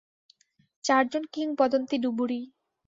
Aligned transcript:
চারজন 0.83 1.23
কিংবদন্তী 1.33 1.97
ডুবুরি। 1.97 2.41